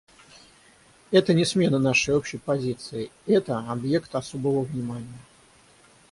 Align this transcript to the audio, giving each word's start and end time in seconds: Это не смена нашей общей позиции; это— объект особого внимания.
Это 1.11 1.35
не 1.35 1.45
смена 1.45 1.77
нашей 1.77 2.15
общей 2.15 2.39
позиции; 2.39 3.11
это— 3.27 3.59
объект 3.71 4.15
особого 4.15 4.61
внимания. 4.63 5.19